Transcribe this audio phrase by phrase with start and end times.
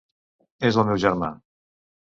[0.71, 1.33] És el meu germà.